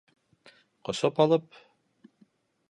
Ҡосоп 0.89 1.21
алып: 1.27 1.61